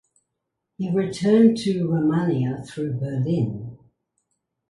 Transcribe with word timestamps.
He 0.77 0.89
returned 0.89 1.57
to 1.57 1.87
Romania 1.87 2.63
through 2.67 2.93
Berlin. 2.93 3.77